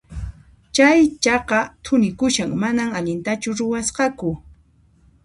[0.75, 4.29] Chay chaka thunikushan, manan allintachu ruwasqaku.